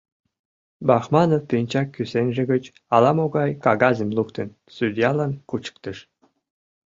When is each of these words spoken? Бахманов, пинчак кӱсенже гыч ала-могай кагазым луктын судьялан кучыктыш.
Бахманов, 0.87 1.43
пинчак 1.49 1.87
кӱсенже 1.95 2.43
гыч 2.51 2.63
ала-могай 2.95 3.51
кагазым 3.65 4.09
луктын 4.17 4.49
судьялан 4.75 5.31
кучыктыш. 5.49 5.97